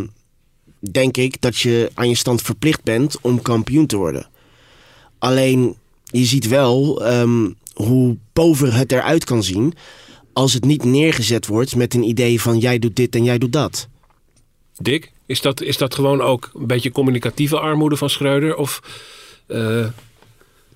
[0.80, 4.28] denk ik dat je aan je stand verplicht bent om kampioen te worden.
[5.20, 9.74] Alleen, je ziet wel ehm, hoe pover het eruit kan zien
[10.34, 13.54] als het niet neergezet wordt met een idee van jij doet dit en jij doet
[13.54, 13.88] dat.
[14.78, 18.56] Dick, is dat, is dat gewoon ook een beetje communicatieve armoede van Schreuder?
[18.56, 18.82] Of
[19.48, 19.86] eh,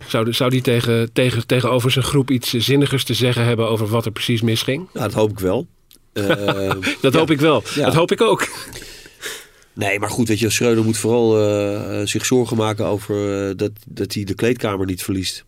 [0.07, 3.87] zou, die- zou die tegen, tegen, tegenover zijn groep iets zinnigers te zeggen hebben over
[3.87, 4.87] wat er precies misging?
[4.93, 5.67] Nou, dat hoop ik wel.
[6.13, 7.63] Eh, Dat hoop ik wel.
[7.75, 7.85] Ja.
[7.85, 8.47] Dat hoop ik ook.
[9.73, 13.71] Nee, maar goed, weet je, Schreuder moet vooral eh, zich zorgen maken over eh, dat,
[13.87, 15.45] dat hij de kleedkamer niet verliest.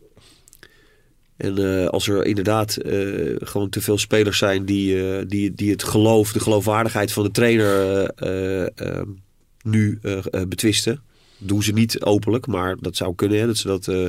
[1.38, 5.71] En eh, als er inderdaad eh, gewoon te veel spelers zijn die, eh, die, die
[5.71, 9.01] het geloof, de geloofwaardigheid van de trainer eh, eh, eh,
[9.62, 11.01] nu eh, eh, betwisten.
[11.38, 13.39] Doen ze niet openlijk, maar dat zou kunnen.
[13.39, 14.07] Hè, dat ze dat, eh,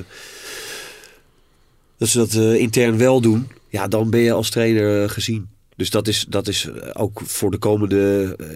[1.96, 3.48] dat, ze dat eh, intern wel doen.
[3.68, 5.48] Ja, dan ben je als trainer eh, gezien.
[5.76, 8.46] Dus dat is, dat is eh, ook voor de komende eh,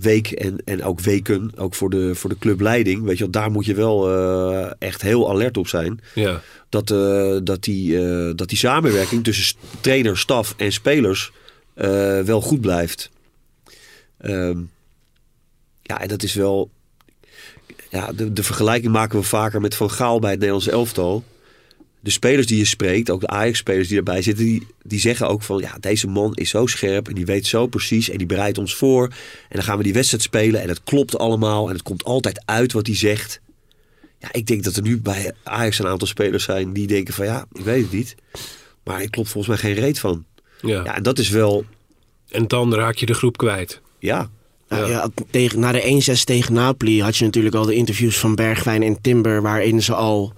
[0.00, 3.02] week en, en ook weken, ook voor de, voor de clubleiding.
[3.02, 6.42] Weet je, wel, daar moet je wel eh, echt heel alert op zijn Ja.
[6.68, 6.88] dat,
[7.46, 7.98] dat, die,
[8.34, 11.32] dat die samenwerking tussen trainer, staf en spelers
[12.24, 13.10] wel goed blijft.
[14.18, 14.58] Ehm,
[15.82, 16.70] ja, en dat is wel.
[17.90, 21.24] Ja, de, de vergelijking maken we vaker met Van Gaal bij het Nederlands elftal.
[22.08, 25.42] De spelers die je spreekt, ook de Ajax-spelers die erbij zitten, die, die zeggen ook
[25.42, 28.58] van ja, deze man is zo scherp en die weet zo precies en die bereidt
[28.58, 29.04] ons voor.
[29.48, 32.42] En dan gaan we die wedstrijd spelen en het klopt allemaal en het komt altijd
[32.44, 33.40] uit wat hij zegt.
[34.18, 37.24] Ja, ik denk dat er nu bij Ajax een aantal spelers zijn die denken van
[37.24, 38.14] ja, ik weet het niet.
[38.84, 40.24] Maar ik klopt volgens mij geen reet van.
[40.60, 40.84] Ja.
[40.84, 41.64] Ja, en dat is wel,
[42.28, 43.80] En dan raak je de groep kwijt.
[43.98, 44.30] ja,
[44.68, 48.34] Nou, ja, tegen, na de 1-6 tegen Napoli had je natuurlijk al de interviews van
[48.34, 49.42] Bergwijn en Timber...
[49.42, 50.32] waarin ze al...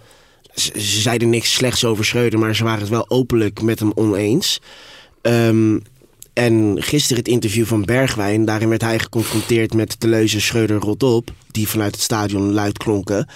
[0.54, 2.38] Ze, ze zeiden niks slechts over Schreuder...
[2.38, 4.60] maar ze waren het wel openlijk met hem oneens.
[5.22, 5.78] Ehm,
[6.32, 8.44] en gisteren het interview van Bergwijn...
[8.44, 11.30] daarin werd hij geconfronteerd met de leuze Schreuder rot op...
[11.50, 13.28] die vanuit het stadion luid klonken.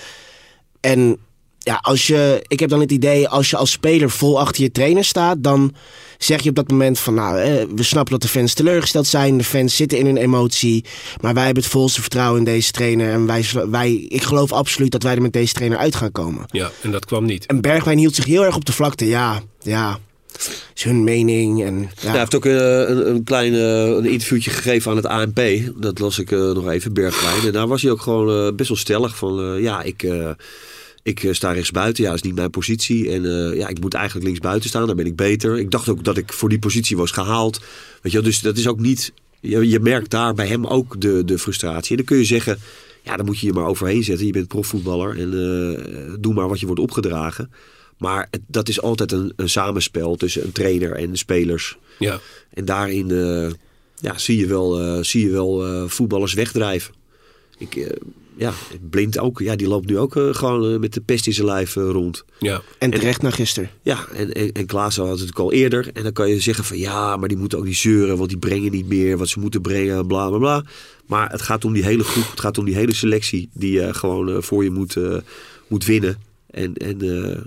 [0.81, 1.19] En
[1.65, 4.71] ja, als je, ik heb dan het idee, als je als speler vol achter je
[4.71, 5.75] trainer staat, dan
[6.19, 9.39] zeg je op dat moment van, nou, eh, we snappen dat de fans teleurgesteld zijn,
[9.39, 10.85] de fans zitten in hun emotie,
[11.21, 14.93] maar wij hebben het volste vertrouwen in deze trainer en wij, wij, ik geloof absoluut
[14.93, 16.45] dat wij er met deze trainer uit gaan komen.
[16.51, 17.47] Ja, en dat kwam niet.
[17.47, 19.99] En Bergwijn hield zich heel erg op de vlakte, ja, ja,
[20.75, 21.89] is hun mening en ja.
[22.01, 25.41] Ja, hij heeft ook eh, een, een klein een interviewtje gegeven aan het ANP.
[25.77, 27.47] Dat las ik eh, nog even, Bergwijn.
[27.47, 29.41] En daar was hij ook gewoon best wel stellig van...
[29.55, 30.31] eh, ja, ik, eh,
[31.05, 32.03] ik eh, sta rechts buiten.
[32.05, 33.11] Ja, dat is niet mijn positie.
[33.11, 34.87] En eh, ja, ik moet eigenlijk links buiten staan.
[34.87, 35.59] Daar ben ik beter.
[35.59, 37.61] Ik dacht ook dat ik voor die positie was gehaald.
[38.03, 39.13] Weet je dus dat is ook niet...
[39.41, 41.91] Je, je merkt daar bij hem ook de, de frustratie.
[41.91, 42.59] En dan kun je zeggen...
[43.03, 44.27] Ja, dan moet je je maar overheen zetten.
[44.27, 45.19] Je bent profvoetballer.
[45.19, 47.51] En eh, doe maar wat je wordt opgedragen.
[47.99, 51.77] Maar het- dat is altijd een, een samenspel tussen een trainer en spelers.
[51.99, 52.21] Ja.
[52.51, 53.09] En daarin
[54.01, 56.95] ja, zie je wel, zie je wel voetballers wegdrijven.
[57.59, 57.97] Ik,
[58.37, 58.53] ja,
[58.91, 59.39] Blind ook.
[59.41, 61.91] Ja, die loopt nu ook eh, gewoon eh, met de pest in zijn lijf eh,
[61.91, 62.25] rond.
[62.39, 62.63] Ja.
[62.79, 63.71] En terecht naar gisteren.
[63.83, 65.91] Ja, en, en, en Klaassen had het natuurlijk al eerder.
[65.93, 68.17] En dan kan je zeggen van ja, maar die moeten ook niet zeuren.
[68.17, 70.07] Want die brengen niet meer wat ze moeten brengen.
[70.07, 70.65] Bla bla bla.
[71.07, 72.31] Maar het gaat om die hele groep.
[72.31, 73.49] Het gaat om die hele selectie.
[73.53, 75.17] Die je gewoon voor je moet, eh,
[75.67, 76.19] moet winnen.
[76.55, 77.41] En, en eh,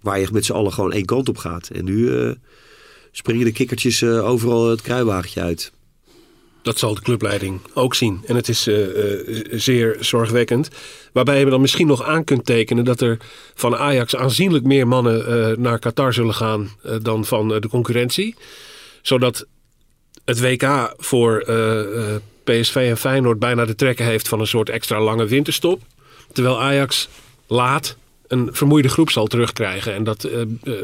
[0.00, 1.68] waar je met z'n allen gewoon één kant op gaat.
[1.68, 2.30] En nu eh,
[3.12, 5.72] springen de kikkertjes eh, overal het kruiwagentje uit.
[6.62, 8.22] Dat zal de clubleiding ook zien.
[8.26, 10.68] En het is eh, eh, zeer zorgwekkend.
[11.12, 13.16] Waarbij je dan misschien nog aan kunt tekenen dat er
[13.54, 16.70] van Ajax aanzienlijk meer mannen eh, naar Qatar zullen gaan
[17.02, 18.34] dan van de concurrentie.
[19.02, 19.46] Zodat
[20.24, 21.44] het WK voor
[22.44, 25.82] PSV en Feyenoord bijna de trekken heeft van een soort extra lange winterstop.
[26.32, 27.08] Terwijl Ajax
[27.46, 27.96] laat
[28.28, 29.94] een vermoeide groep zal terugkrijgen.
[29.94, 30.40] En dat eh,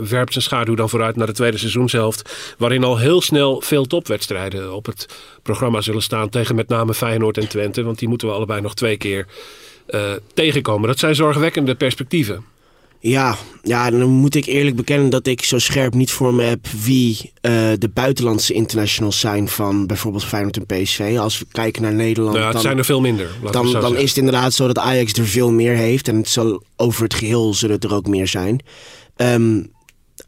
[0.09, 2.55] werpt zijn schaduw dan vooruit naar de tweede seizoenshelft.
[2.59, 5.09] Waarin al heel snel veel topwedstrijden op het
[5.43, 6.29] programma zullen staan.
[6.29, 7.83] Tegen met name Feyenoord en Twente.
[7.83, 9.27] Want die moeten we allebei nog twee keer
[9.87, 10.89] eh, tegenkomen.
[10.89, 12.54] Dat zijn zorgwekkende perspectieven.
[13.07, 16.67] Ja, ja, dan moet ik eerlijk bekennen dat ik zo scherp niet voor me heb
[16.67, 21.17] wie eh, de buitenlandse internationals zijn van bijvoorbeeld Feyenoord en PSV.
[21.19, 23.31] Als we kijken naar Nederland, Nou, het dan, zijn er veel minder.
[23.43, 23.97] dan, dan zeggen.
[23.97, 26.09] is het inderdaad zo dat Ajax er veel meer heeft.
[26.09, 28.61] En het zal, over het geheel zullen het er ook meer zijn.
[29.17, 29.63] Ehm,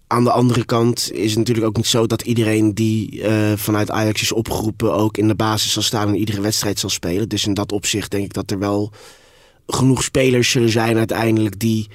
[0.06, 3.90] aan de andere kant is het natuurlijk ook niet zo dat iedereen die eh, vanuit
[3.90, 7.28] Ajax is opgeroepen ook in de basis zal staan en iedere wedstrijd zal spelen.
[7.28, 8.92] Dus in dat opzicht denk ik dat er wel
[9.66, 11.88] genoeg spelers zullen zijn uiteindelijk die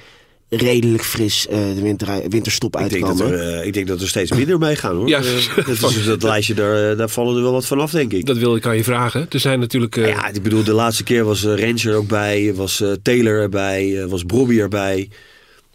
[0.54, 3.38] redelijk fris eh, de winter, winterstop Ik denk, dat uitkomen.
[3.42, 5.08] er, eh, ik denk dat er steeds minder mee gaan hoor.
[5.08, 5.18] Ja.
[5.18, 8.12] Eh, dat, is- dat lijstje, daar, eh, daar vallen er wel wat van af, denk
[8.12, 8.26] ik.
[8.26, 9.26] Dat wil ik aan je vragen.
[9.30, 9.96] Er zijn natuurlijk...
[9.96, 13.40] eh, Ja, ik bedoel, de laatste keer was eh, Ranger ook bij, was eh, Taylor
[13.40, 15.08] erbij, eh, was Brobby erbij.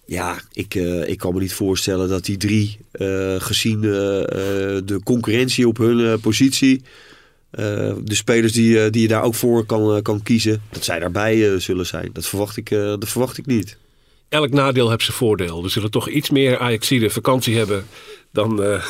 [0.05, 4.81] Ja, ik, eh, ik kan me niet voorstellen dat die drie, eh, gezien eh, eh,
[4.85, 6.81] de concurrentie op hun eh, positie,
[7.51, 7.65] eh,
[8.03, 10.99] de spelers die, eh, die je daar ook voor kan, eh, kan kiezen, dat zij
[10.99, 12.09] daarbij eh, zullen zijn.
[12.13, 13.77] Dat verwacht ik, eh, dat verwacht ik niet.
[14.29, 15.63] Elk nadeel heeft zijn voordeel.
[15.63, 17.85] Er zullen toch iets meer Ajaxiden vakantie hebben
[18.31, 18.63] dan...
[18.63, 18.83] eh,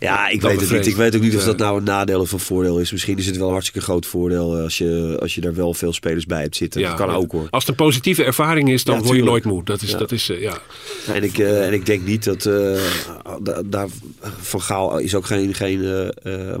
[0.00, 0.86] Ja, ik weet het niet.
[0.86, 2.92] Ik weet ook niet of dat nou een nadeel of een voordeel is.
[2.92, 5.74] Misschien is het wel een hartstikke groot voordeel eh, als je, als je daar wel
[5.74, 6.82] veel spelers bij hebt zitten.
[6.82, 7.46] dat kan ook hoor.
[7.50, 9.64] Als het een positieve ervaring is, dan Ja, word je nooit moe.
[9.64, 9.98] Dat is, Ja.
[9.98, 10.58] dat is eh, ja.
[11.06, 12.42] En ik, en ik denk niet dat.
[13.42, 13.88] da- daar,
[14.40, 16.10] van Gaal is ook geen, geen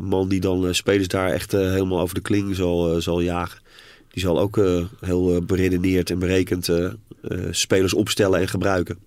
[0.02, 3.60] man die dan spelers daar echt helemaal over de kling zal, zal jagen.
[4.10, 4.60] Die zal ook
[5.00, 6.68] heel beredeneerd en berekend
[7.28, 8.98] eh, spelers opstellen en gebruiken.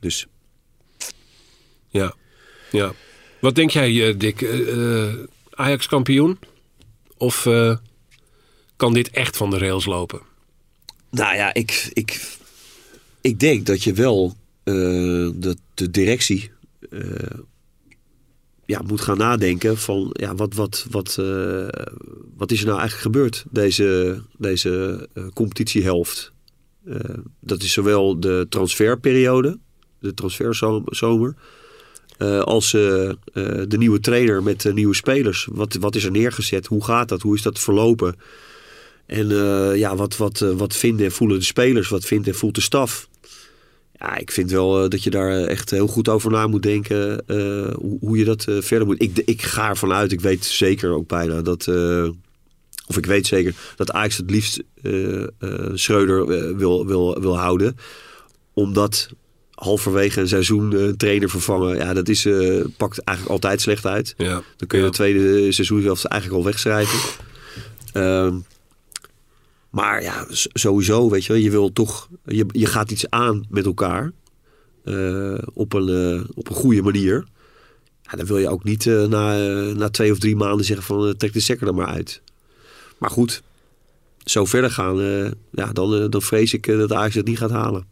[0.00, 0.26] Dus
[1.88, 2.14] Ja.
[2.70, 2.92] ja.
[3.40, 4.42] Wat denk jij, eh, Dick?
[4.42, 5.14] Eh,
[5.50, 6.38] Ajax kampioen?
[7.16, 7.48] Of
[8.76, 10.20] kan dit echt van de rails lopen?
[11.10, 12.38] Nou ja, ik, ik,
[13.20, 14.36] ik denk dat je wel
[15.34, 16.50] dat de directie
[18.66, 21.14] ja, moet gaan nadenken van ja, wat, wat, wat,
[22.36, 26.33] wat is er nou eigenlijk gebeurd deze, deze eh, competitiehelft.
[26.84, 26.98] Eh,
[27.40, 29.58] dat is zowel de transferperiode,
[29.98, 31.34] de transferzomer,
[32.18, 33.10] eh, als eh,
[33.68, 35.48] de nieuwe trainer met de nieuwe spelers.
[35.52, 36.66] Wat, wat is er neergezet?
[36.66, 37.22] Hoe gaat dat?
[37.22, 38.16] Hoe is dat verlopen?
[39.06, 39.28] En
[39.76, 41.88] ja, wat, wat, wat vinden en voelen de spelers?
[41.88, 43.08] Wat vindt en voelt de staf?
[43.98, 47.22] Ja, ik vind wel dat je daar echt heel goed over na moet denken
[47.76, 49.02] hoe, hoe je dat verder moet.
[49.02, 51.66] Ik, ik ga ervan uit, ik weet zeker ook bijna dat,
[52.86, 55.24] of ik weet zeker dat Ajax het liefst eh,
[55.74, 57.76] Schreuder eh, wil, wil, wil houden.
[58.52, 59.08] Omdat
[59.50, 62.28] halverwege een seizoen een trainer vervangen, ja, dat is,
[62.76, 64.14] pakt eigenlijk altijd slecht uit.
[64.16, 64.42] Ja.
[64.56, 64.90] Dan kun je Ja.
[64.90, 66.98] de tweede seizoenshelft eigenlijk al wegschrijven.
[67.92, 68.36] Ehm,
[69.70, 73.64] maar ja, sowieso, weet je wel, je wil toch, je, je gaat iets aan met
[73.64, 74.12] elkaar
[75.54, 77.24] op, een, op een goede manier.
[78.02, 79.36] Ja, dan wil je ook niet na,
[79.72, 82.22] na twee of drie maanden zeggen van trek de stekker er maar uit.
[83.04, 83.42] Maar goed,
[84.24, 87.38] zo verder gaan, eh, ja, dan, eh, dan vrees ik eh, dat Ajax het niet
[87.38, 87.86] gaat halen.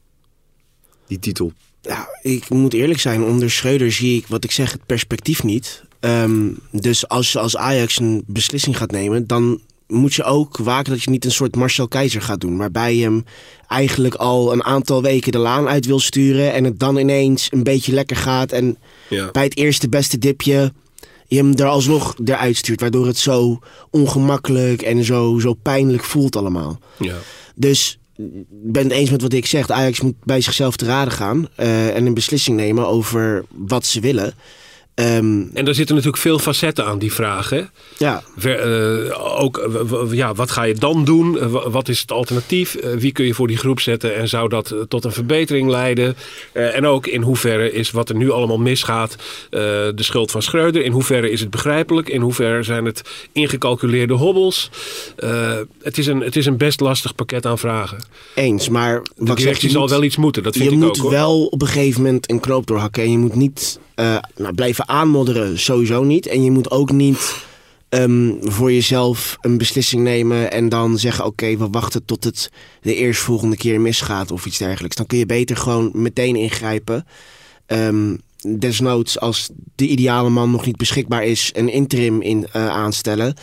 [1.07, 1.53] Die titel.
[1.81, 5.83] Ja, ik moet eerlijk zijn, onder Schreuder zie ik, wat ik zeg, het perspectief niet.
[6.01, 11.03] Ehm, dus als, als Ajax een beslissing gaat nemen, dan moet je ook waken dat
[11.03, 12.57] je niet een soort Marcel Keizer gaat doen.
[12.57, 13.25] Waarbij je hem
[13.69, 17.63] eigenlijk al een aantal weken de laan uit wil sturen en het dan ineens een
[17.63, 18.53] beetje lekker gaat.
[18.53, 18.77] En
[19.09, 19.31] Ja.
[19.31, 20.73] bij het eerste beste dipje
[21.33, 22.81] je hem er alsnog eruit stuurt.
[22.81, 23.59] Waardoor het zo
[23.91, 26.79] ongemakkelijk en zo, zo pijnlijk voelt allemaal.
[26.99, 27.15] Ja.
[27.55, 29.71] Dus ik ben het eens met wat ik zeg.
[29.71, 31.49] Ajax moet bij zichzelf te raden gaan.
[31.57, 34.35] eh, en een beslissing nemen over wat ze willen.
[34.95, 37.51] Ehm, En er zitten natuurlijk veel facetten aan die vraag.
[37.51, 37.61] Hè?
[37.99, 38.59] ja, Ver-
[39.09, 39.71] eh, ook,
[40.11, 41.39] ja, wat ga je dan doen?
[41.39, 42.75] Eh, wa- wat is het alternatief?
[42.75, 44.15] Eh, wie kun je voor die groep zetten?
[44.15, 46.17] En zou dat tot een verbetering leiden?
[46.53, 49.17] En ook in hoeverre is wat er nu allemaal misgaat
[49.51, 50.85] de schuld van Schreuder?
[50.85, 52.09] In hoeverre is het begrijpelijk?
[52.09, 53.03] In hoeverre zijn het
[53.33, 54.71] ingecalculeerde hobbels?
[55.83, 57.99] Het, is een, het is een best lastig pakket aan vragen.
[58.35, 58.69] eens.
[58.69, 60.43] Maar De directie je zal moet- wel iets moeten.
[60.43, 60.97] Dat vind je ik moet ook.
[60.97, 61.11] Hoor.
[61.11, 63.03] wel op een gegeven moment een knoop doorhakken.
[63.03, 66.27] En je moet niet eh, nou, blijven aanmodderen, sowieso niet.
[66.27, 67.35] En je moet ook niet
[67.89, 72.95] ehm, voor jezelf een beslissing nemen en dan zeggen: Oké, we wachten tot het de
[72.95, 74.97] eerstvolgende keer misgaat of iets dergelijks.
[74.97, 77.07] Dan kun je beter gewoon meteen ingrijpen.
[77.67, 78.17] Ehm,
[78.59, 83.35] desnoods, als de ideale man nog niet beschikbaar is, een interim in eh, aanstellen.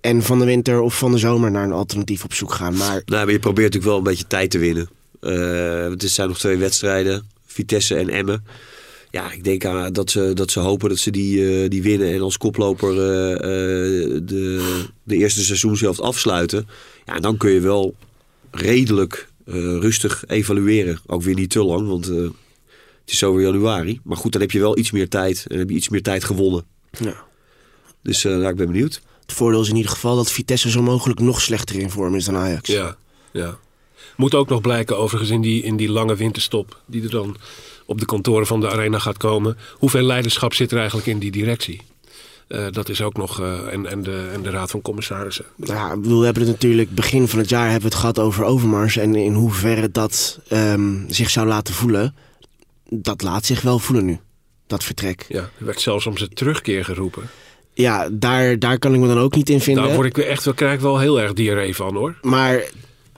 [0.00, 2.76] En van de winter of van de zomer naar een alternatief op zoek gaan.
[2.76, 4.88] Maar Nou, je probeert natuurlijk wel een beetje tijd te winnen.
[5.88, 7.26] Want er zijn nog twee wedstrijden.
[7.46, 8.44] Vitesse en Emmen.
[9.10, 12.12] Ja, ik denk aan dat ze, dat ze hopen dat ze die, eh, die winnen.
[12.12, 16.68] En als koploper eh, eh, de, de eerste seizoenshelft afsluiten.
[17.04, 17.94] Ja, en dan kun je wel
[18.50, 21.00] redelijk eh, rustig evalueren.
[21.06, 24.00] Ook weer niet te lang, want eh, het is zo weer januari.
[24.04, 25.44] Maar goed, dan heb je wel iets meer tijd.
[25.48, 26.64] En heb je iets meer tijd gewonnen.
[26.90, 27.26] ja.
[28.02, 29.02] Dus eh, nou, ik ben benieuwd.
[29.20, 32.24] het voordeel is in ieder geval dat Vitesse zo mogelijk nog slechter in vorm is
[32.24, 32.68] dan Ajax.
[32.68, 32.96] Ja,
[33.32, 33.58] ja.
[34.16, 37.36] Moet ook nog blijken overigens in die, in die lange winterstop die er dan
[37.88, 39.56] op de kantoren van de arena gaat komen.
[39.72, 41.80] Hoeveel leiderschap zit er eigenlijk in die directie?
[42.48, 45.44] Eh, dat is ook nog, eh, en, en, de, en de raad van commissarissen.
[45.56, 48.96] Ja, we hebben het natuurlijk begin van het jaar hebben we het gehad over Overmars.
[48.96, 52.14] En in hoeverre dat ehm, zich zou laten voelen.
[52.88, 54.18] Dat laat zich wel voelen nu.
[54.66, 55.26] Dat vertrek.
[55.28, 57.22] Ja, er werd zelfs om zijn terugkeer geroepen.
[57.72, 59.84] Ja, daar, daar kan ik me dan ook niet in vinden.
[59.84, 62.18] Daar word ik echt, wel- krijg ik wel heel erg diarree van hoor.
[62.22, 62.62] Maar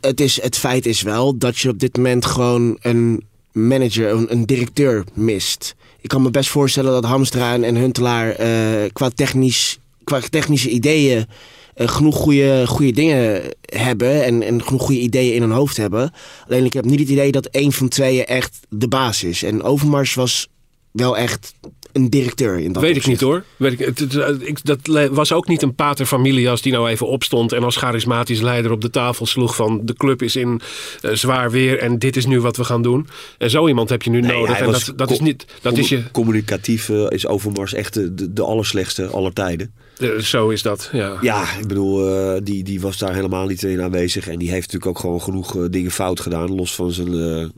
[0.00, 4.46] het, is, het feit is wel dat je op dit moment gewoon een manager, een,
[4.46, 5.74] directeur mist.
[6.00, 10.70] Ik kan me best voorstellen dat Hamstra en, en Huntelaar eh, qua, technisch, qua technische
[10.70, 11.26] ideeën
[11.74, 16.12] eh, genoeg goede, goede dingen hebben en, en genoeg goede ideeën in hun hoofd hebben.
[16.46, 19.42] Alleen ik heb niet het idee dat één van tweeën echt de baas is.
[19.42, 20.48] En Overmars was
[20.90, 21.54] wel echt
[21.92, 23.44] een directeur in dat Weet ik niet hoor.
[23.56, 27.06] Weet ik, het, het- ik, dat was ook niet een pater familias die nou even
[27.06, 30.60] opstond en als charismatisch leider op de tafel sloeg van de club is in
[31.00, 33.06] eh, zwaar weer en dit is nu wat we gaan doen.
[33.38, 34.58] En zo iemand heb je nu Nee, nodig.
[34.58, 38.32] En dat, dat is niet, dat is je, Communicatief eh, is Overmars echt de, de,
[38.32, 39.72] de allerslechtste aller tijden.
[39.98, 40.88] eh, zo is dat.
[40.92, 41.18] Ja.
[41.20, 44.28] Ja, ik bedoel, eh, die, die was daar helemaal niet in aanwezig.
[44.28, 46.54] En die heeft natuurlijk ook gewoon genoeg eh, dingen fout gedaan.
[46.54, 47.48] Los van zijn, eh,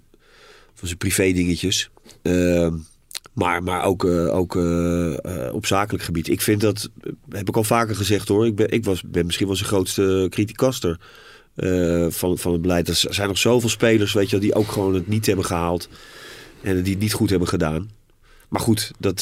[0.75, 1.91] van zijn privé dingetjes.
[2.23, 2.75] Ehm,
[3.33, 6.29] maar, maar ook, eh, ook eh, eh, op zakelijk gebied.
[6.29, 6.91] Ik vind dat,
[7.29, 8.47] heb ik al vaker gezegd hoor.
[8.47, 10.99] Ik ben, ik was, ben misschien wel zijn grootste criticaster
[12.09, 12.89] van, van het beleid.
[12.89, 15.89] Er zijn nog zoveel spelers weet je, wel, die ook gewoon het niet hebben gehaald.
[16.63, 17.91] En die het niet goed hebben gedaan.
[18.49, 19.21] Maar goed, dat,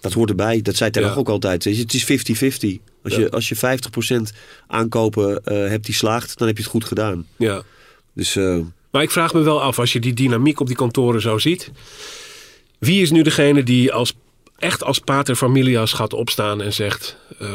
[0.00, 0.62] dat hoort erbij.
[0.62, 1.14] Dat zei Ten Ja.
[1.14, 1.64] ook altijd.
[1.64, 2.80] Het is 50-50.
[3.02, 3.20] Als, Ja.
[3.20, 4.32] je, als je 50%
[4.66, 7.26] aankopen hebt die slaagt, dan heb je het goed gedaan.
[7.36, 7.62] Ja.
[8.14, 8.34] Dus
[8.90, 11.70] Maar ik vraag me wel af, als je die dynamiek op die kantoren zo ziet.
[12.84, 14.14] Wie is nu degene die als,
[14.58, 17.16] echt als pater familias gaat opstaan en zegt...
[17.38, 17.48] eh,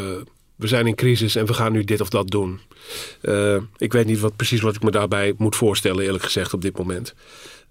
[0.56, 2.60] we zijn in crisis en we gaan nu dit of dat doen.
[3.22, 6.62] Eh, ik weet niet wat, precies wat ik me daarbij moet voorstellen, eerlijk gezegd, op
[6.62, 7.14] dit moment.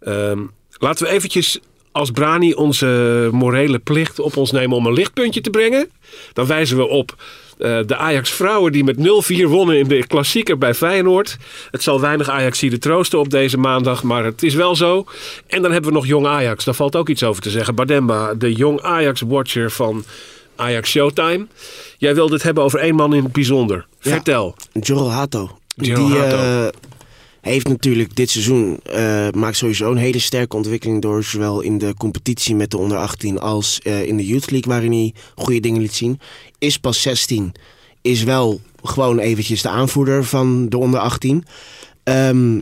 [0.00, 0.42] Ehm,
[0.78, 1.60] laten we eventjes
[1.92, 5.90] als Brani onze morele plicht op ons nemen om een lichtpuntje te brengen.
[6.32, 7.22] Dan wijzen we op
[7.58, 11.36] eh, de Ajax-vrouwen die met 0-4 wonnen in de klassieker bij Feyenoord.
[11.70, 15.04] Het zal weinig Ajaxide troosten op deze maandag, maar het is wel zo.
[15.46, 17.74] En dan hebben we nog Jong Ajax, daar valt ook iets over te zeggen.
[17.74, 20.04] Bardemba, de Jong Ajax-watcher van
[20.56, 21.46] Ajax Showtime.
[21.98, 23.86] Jij wilde het hebben over één man in het bijzonder.
[24.00, 24.10] Ja.
[24.10, 24.56] Vertel.
[24.72, 25.58] Jorrel Hato.
[25.76, 26.36] Die Hato.
[26.36, 26.66] eh,
[27.46, 31.24] heeft natuurlijk dit seizoen eh, maakt sowieso een hele sterke ontwikkeling door.
[31.24, 34.92] Zowel in de competitie met de onder 18 als eh, in de Youth League waarin
[34.92, 36.20] hij goede dingen liet zien.
[36.58, 37.52] Is pas 16.
[38.02, 41.44] Is wel gewoon eventjes de aanvoerder van de onder 18.
[42.02, 42.60] Ehm,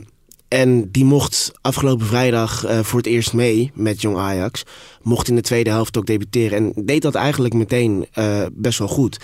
[0.48, 4.62] en die mocht afgelopen vrijdag eh, voor het eerst mee met Jong Ajax.
[5.02, 6.58] Mocht in de tweede helft ook debuteren.
[6.58, 8.06] En deed dat eigenlijk meteen
[8.52, 9.18] best wel goed.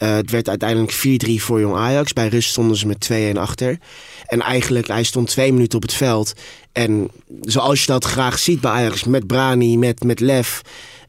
[0.00, 2.12] Eh, het werd uiteindelijk 4-3 voor Jong Ajax.
[2.12, 3.78] Bij rust stonden ze met 2-1 achter.
[4.26, 6.32] En eigenlijk, hij stond twee minuten op het veld.
[6.72, 7.10] En
[7.40, 10.62] zoals je dat graag ziet bij Ajax, met Brani, met, met Lef...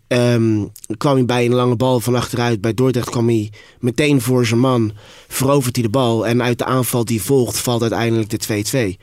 [0.07, 0.65] ehm,
[0.97, 2.61] kwam hij bij een lange bal van achteruit.
[2.61, 4.91] Bij Dordrecht kwam hij meteen voor zijn man.
[5.27, 6.27] Verovert hij de bal.
[6.27, 9.01] En uit de aanval die volgt, valt uiteindelijk de 2-2.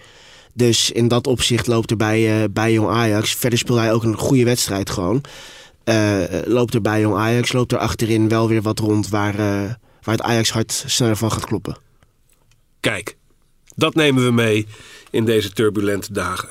[0.55, 3.35] Dus in dat opzicht loopt er bij, eh, bij Jong Ajax.
[3.35, 5.21] Verder speelde hij ook een goede wedstrijd gewoon.
[5.89, 9.73] Eh, loopt er bij Jong Ajax, loopt er achterin wel weer wat rond waar, eh,
[10.03, 11.77] waar het Ajax hart sneller van gaat kloppen.
[12.81, 13.17] Kijk,
[13.75, 14.67] dat nemen we mee
[15.11, 16.49] in deze turbulente dagen.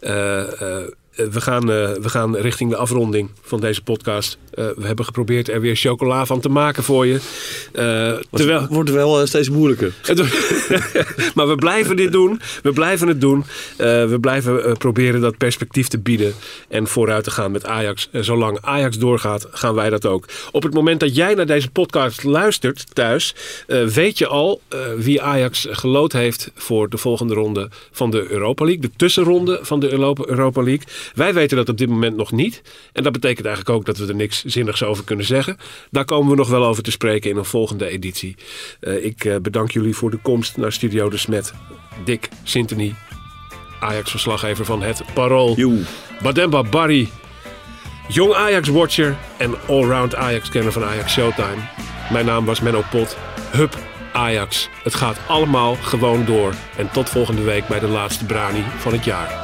[0.00, 0.82] Eh,
[1.14, 4.38] we, gaan, eh, we gaan richting de afronding van deze podcast.
[4.54, 7.14] Eh, we hebben geprobeerd er weer chocola van te maken voor je.
[7.72, 9.92] Eh, terwijl, het wordt wel eh, steeds moeilijker.
[11.34, 12.40] maar we blijven dit doen.
[12.62, 13.44] We blijven het doen.
[13.76, 16.34] Eh, we blijven eh, proberen dat perspectief te bieden.
[16.68, 18.08] En vooruit te gaan met Ajax.
[18.12, 20.24] En zolang Ajax doorgaat, gaan wij dat ook.
[20.52, 23.34] Op het moment dat jij naar deze podcast luistert thuis.
[23.66, 28.26] eh, weet je al eh, wie Ajax gelood heeft voor de volgende ronde van de
[28.30, 28.82] Europa League.
[28.82, 29.92] De tussenronde van de
[30.26, 30.84] Europa League.
[31.14, 32.62] Wij weten dat op dit moment nog niet.
[32.92, 35.56] En dat betekent eigenlijk ook dat we er niks zinnigs over kunnen zeggen.
[35.90, 38.36] Daar komen we nog wel over te spreken in een volgende editie.
[38.80, 41.52] Eh, ik eh, bedank jullie voor de komst naar Studio De Smet.
[42.04, 42.94] Dick Sintony,
[43.80, 45.56] Ajax-verslaggever van het Parool.
[46.22, 47.08] Bademba Barry,
[48.08, 51.68] Jong Ajax-watcher en allround Ajax-kenner van Ajax Showtime.
[52.10, 53.16] Mijn naam was Menno Pot.
[53.50, 53.78] Hup
[54.12, 54.68] Ajax.
[54.82, 56.54] Het gaat allemaal gewoon door.
[56.76, 59.43] En tot volgende week bij de laatste Brani van het jaar.